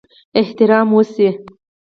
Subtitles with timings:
[0.41, 1.29] احترام وشي.